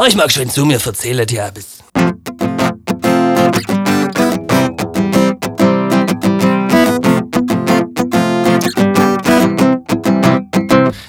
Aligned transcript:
Oh, 0.00 0.04
ich 0.06 0.14
mag 0.14 0.30
schön 0.30 0.48
zu 0.48 0.64
mir 0.64 0.78
erzählen, 0.78 1.26
ja, 1.28 1.50
bis. 1.50 1.78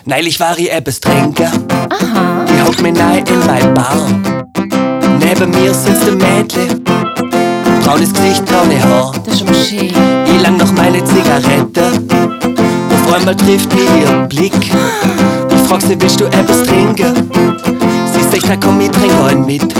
Neulich 0.06 0.40
war 0.40 0.58
ich 0.58 0.72
etwas 0.72 1.00
trinken. 1.00 1.68
Aha. 1.92 2.46
Die 2.46 2.62
hockt 2.64 2.82
mir 2.82 2.92
nahe 2.92 3.20
in 3.20 3.46
mein 3.46 3.76
Bar. 3.76 4.08
Neben 5.20 5.52
mir 5.52 5.72
sitzt 5.72 6.08
ein 6.08 6.18
Mädchen. 6.18 6.84
Braunes 7.84 8.12
Gesicht, 8.12 8.44
braune 8.46 8.84
Haar. 8.84 9.14
Das 9.24 9.36
ist 9.36 9.40
schon 9.42 9.54
schön. 9.54 9.94
Ich 10.26 10.42
lang 10.42 10.58
noch 10.58 10.72
meine 10.72 11.04
Zigarette. 11.04 11.92
Auf 12.90 13.14
einmal 13.14 13.36
trifft 13.36 13.72
mich 13.72 13.90
ihr 14.02 14.26
Blick. 14.28 14.54
Ich 15.52 15.68
frag 15.68 15.84
sie, 15.84 16.02
willst 16.02 16.20
du 16.20 16.26
etwas 16.26 16.64
trinken? 16.64 17.39
Na 18.50 18.58
komm, 18.58 18.82
ich 18.82 18.90
trink 18.90 19.14
einen 19.30 19.46
mit. 19.46 19.76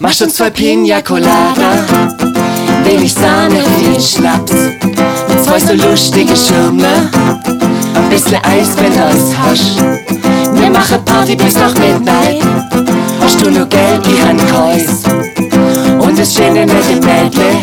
Machst 0.00 0.22
du 0.22 0.28
zwei 0.28 0.48
Pina 0.48 1.02
Colada? 1.02 1.72
Wenig 2.84 3.12
Sahne, 3.12 3.62
viel 3.78 4.00
Schnaps. 4.00 4.52
Mit 5.28 5.44
zwei 5.44 5.58
so 5.58 5.74
lustige 5.74 6.34
Schirme. 6.34 7.10
Ein 7.94 8.08
bisschen 8.08 8.38
Eis, 8.44 8.70
wenn 8.78 8.94
du 8.94 9.00
es 9.14 9.36
hast. 9.36 9.76
Wir 10.58 10.70
machen 10.70 11.04
Party 11.04 11.36
bis 11.36 11.56
nach 11.56 11.74
Midnight. 11.74 12.42
Hast 13.20 13.44
du 13.44 13.50
nur 13.50 13.66
Geld, 13.66 14.00
ich 14.06 14.24
han 14.24 14.38
Käus. 14.38 15.02
Und 15.98 16.18
das 16.18 16.32
schöne 16.32 16.64
nette 16.64 16.94
Mädle. 16.94 17.58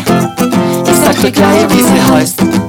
Ich 0.86 0.96
sag 1.04 1.20
dir 1.20 1.32
gleich, 1.32 1.68
wie 1.70 1.82
sie 1.82 2.14
heißt. 2.14 2.63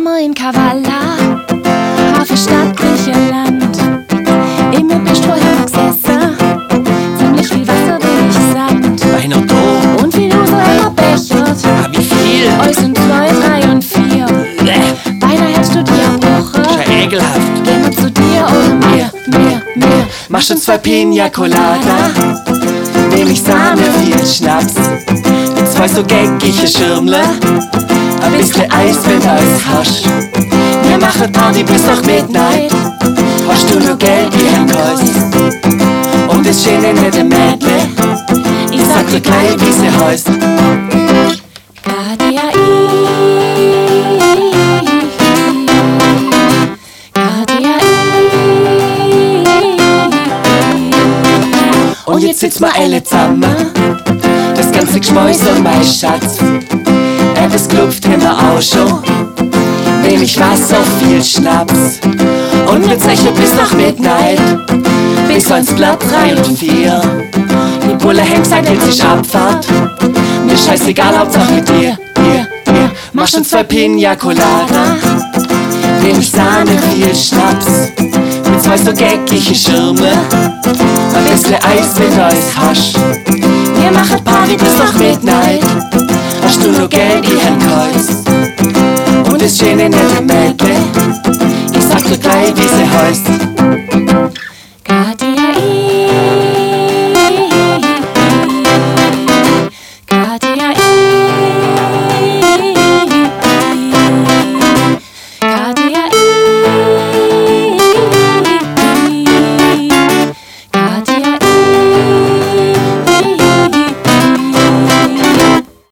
Wir 0.00 0.18
in 0.20 0.34
Kavala, 0.34 1.18
Hafenstadt, 2.18 2.74
Griechenland. 2.78 3.76
Im 4.72 4.88
Bistro 5.04 5.32
haben 5.32 5.58
wir 5.58 5.64
gesessen, 5.66 6.34
ziemlich 7.18 7.46
viel 7.46 7.68
Wasser, 7.68 7.98
wenig 8.00 8.34
Sand. 8.54 9.12
Meiner 9.12 9.46
da, 9.46 10.02
Und 10.02 10.14
viel 10.14 10.34
Uso 10.34 10.56
immer 10.56 10.90
bechert, 10.96 11.58
ah, 11.66 11.88
wie 11.90 12.02
viel? 12.02 12.48
euch 12.66 12.76
sind 12.76 12.96
zwei, 12.96 13.28
drei 13.28 13.70
und 13.70 13.84
vier. 13.84 14.24
Bäh, 14.64 15.12
Beinahe 15.20 15.48
hättest 15.48 15.74
du 15.74 15.84
dir 15.84 15.92
Woche, 16.22 16.62
ja 16.62 17.04
ekelhaft. 17.04 17.62
gehen 17.62 17.84
wir 17.84 17.92
zu 17.92 18.10
dir 18.10 18.46
oder 18.46 18.74
mir, 18.88 19.10
mir, 19.26 19.62
mir. 19.74 20.06
Machst 20.30 20.48
du 20.48 20.54
zwei 20.56 20.78
Pina 20.78 21.28
Colada? 21.28 22.10
Wenig 23.10 23.42
Sahne, 23.42 23.82
viel 24.02 24.26
Schnaps. 24.26 24.74
Mit 25.54 25.70
zwei 25.70 25.86
so 25.86 26.02
geckige 26.02 26.66
Schirmle. 26.66 27.20
Ein 28.32 28.38
bisschen 28.38 28.70
Eis, 28.72 28.98
wenn 29.04 29.20
du 29.20 29.28
es 29.28 29.66
hast. 29.66 30.04
Wir 30.88 30.98
machen 30.98 31.30
Party 31.32 31.62
bis 31.62 31.84
nach 31.84 32.02
Midnight. 32.02 32.72
Hast 33.46 33.70
du 33.70 33.78
nur 33.78 33.96
Geld, 33.96 34.32
ich 34.34 34.56
hab 34.56 34.66
Käus. 34.70 35.00
Und 36.28 36.46
das 36.46 36.64
schöne 36.64 36.94
nette 36.94 37.24
Mädle. 37.24 37.88
Ich 38.70 38.80
sag 38.86 39.06
dir 39.08 39.20
gleich, 39.20 39.54
wie 39.58 39.72
sie 39.72 39.90
heißt. 39.90 40.30
Und 52.06 52.22
jetzt 52.22 52.40
sitzen 52.40 52.62
wir 52.62 52.74
alle 52.74 53.02
zusammen. 53.02 53.44
Das 54.56 54.72
ganze 54.72 55.00
Geschmäus 55.00 55.40
und 55.46 55.62
mein 55.62 55.84
Schatz. 55.84 56.38
Etwas 57.42 57.66
klopft 57.66 58.08
wir 58.08 58.30
auch 58.30 58.62
schon. 58.62 59.02
Wenig 60.04 60.38
Wasser, 60.38 60.76
viel 61.00 61.22
Schnaps. 61.24 61.98
Und 62.68 62.88
wir 62.88 62.98
zeichnen 63.00 63.34
bis 63.34 63.52
nach 63.56 63.72
Midnight. 63.74 64.38
Bis 65.26 65.50
ans 65.50 65.72
Blatt 65.72 65.98
3 66.08 66.36
und 66.36 66.56
4. 66.56 67.02
Die 67.88 67.94
Bulle 67.94 68.22
hängt 68.22 68.46
seit 68.46 68.70
ist 68.70 69.04
Abfahrt. 69.04 69.66
Mir 70.46 70.56
scheißegal, 70.56 71.18
Hauptsache 71.18 71.52
mit 71.52 71.68
dir. 71.68 71.98
Hier, 72.16 72.46
hier. 72.64 72.90
Mach 73.12 73.26
schon 73.26 73.44
zwei 73.44 73.64
Pina 73.64 74.14
Colada. 74.14 74.96
Wenig 76.00 76.30
Sahne, 76.30 76.78
viel 76.94 77.12
Schnaps. 77.12 77.90
Mit 77.98 78.62
zwei 78.62 78.76
so 78.76 78.92
geckige 78.92 79.54
Schirme. 79.54 80.12
Ein 80.62 81.24
bisschen 81.24 81.56
Eis, 81.56 81.98
wenn 81.98 82.14
du 82.14 82.22
es 82.28 82.56
hast. 82.56 82.94
Wir 83.80 83.90
machen 83.90 84.22
Party 84.22 84.56
bis 84.56 84.78
nach 84.78 84.94
Midnight. 84.94 85.62
Hast 86.52 86.66
du 86.66 86.70
nur 86.70 86.86
Geld, 86.86 87.24
ich 87.24 87.42
hab 87.46 87.58
Kreuz. 87.60 88.08
Und 89.32 89.40
das 89.40 89.56
schöne 89.56 89.88
nette 89.88 90.20
Mädle. 90.20 90.76
Ich 91.74 91.82
sag 91.82 92.04
dir 92.04 92.18
gleich, 92.18 92.54
wie 92.54 92.68
sie 92.68 92.90
heißt. 92.90 93.41